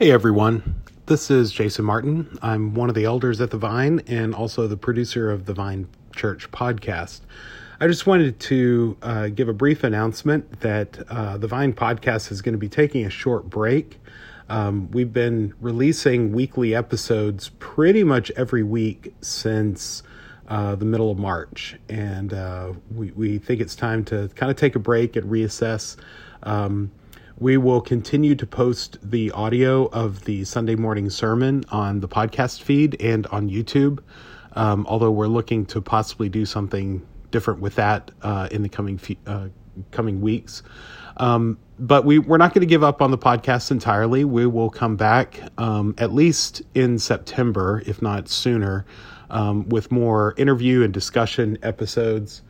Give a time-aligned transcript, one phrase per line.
[0.00, 2.36] Hey everyone, this is Jason Martin.
[2.42, 5.86] I'm one of the elders at the Vine and also the producer of the Vine
[6.16, 7.20] Church podcast.
[7.78, 12.42] I just wanted to uh, give a brief announcement that uh, the Vine podcast is
[12.42, 14.00] going to be taking a short break.
[14.48, 20.02] Um, we've been releasing weekly episodes pretty much every week since
[20.48, 24.56] uh, the middle of March, and uh, we, we think it's time to kind of
[24.56, 25.96] take a break and reassess.
[26.42, 26.90] Um,
[27.38, 32.62] we will continue to post the audio of the Sunday morning sermon on the podcast
[32.62, 33.98] feed and on YouTube.
[34.52, 38.98] Um, although we're looking to possibly do something different with that uh, in the coming
[38.98, 39.48] fe- uh,
[39.90, 40.62] coming weeks.
[41.16, 44.24] Um, but we, we're not going to give up on the podcast entirely.
[44.24, 48.86] We will come back um, at least in September, if not sooner,
[49.30, 52.42] um, with more interview and discussion episodes.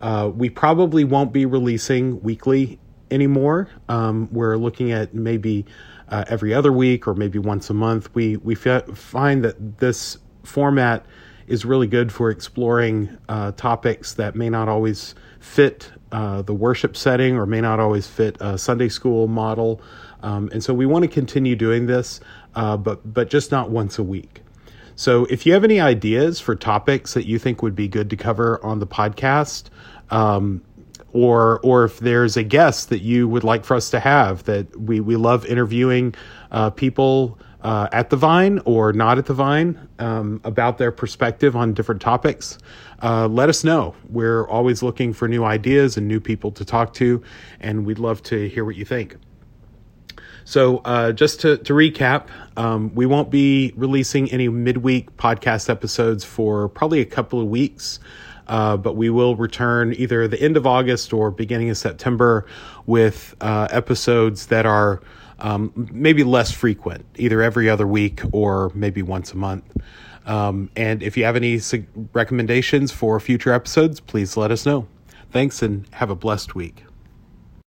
[0.00, 2.80] Uh, we probably won't be releasing weekly
[3.12, 3.68] anymore.
[3.88, 5.66] Um, we're looking at maybe
[6.08, 8.14] uh, every other week or maybe once a month.
[8.14, 11.06] We we f- find that this format
[11.46, 16.96] is really good for exploring uh, topics that may not always fit uh, the worship
[16.96, 19.80] setting or may not always fit a Sunday school model.
[20.22, 22.20] Um, and so we want to continue doing this,
[22.54, 24.42] uh, but but just not once a week.
[24.94, 28.16] So if you have any ideas for topics that you think would be good to
[28.16, 29.64] cover on the podcast,
[30.10, 30.62] um,
[31.12, 34.80] or or if there's a guest that you would like for us to have that
[34.80, 36.14] we we love interviewing
[36.50, 41.54] uh, people uh, at the Vine or not at the Vine um, about their perspective
[41.54, 42.58] on different topics.
[43.02, 43.94] Uh, let us know.
[44.08, 47.22] We're always looking for new ideas and new people to talk to,
[47.60, 49.16] and we'd love to hear what you think.
[50.44, 56.24] So, uh, just to, to recap, um, we won't be releasing any midweek podcast episodes
[56.24, 58.00] for probably a couple of weeks.
[58.48, 62.46] Uh, but we will return either the end of August or beginning of September
[62.86, 65.00] with uh, episodes that are
[65.38, 69.64] um, maybe less frequent, either every other week or maybe once a month.
[70.26, 71.60] Um, and if you have any
[72.12, 74.86] recommendations for future episodes, please let us know.
[75.30, 76.84] Thanks and have a blessed week.